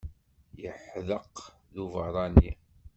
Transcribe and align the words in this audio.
Yeḥdeq 0.61 1.35
d 1.73 1.75
uberranni. 1.83 2.51